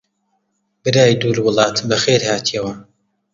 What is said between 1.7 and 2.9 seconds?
بەخێر هاتیەوە!